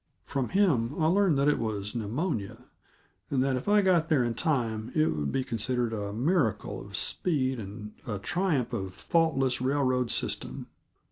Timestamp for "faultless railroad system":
8.95-10.65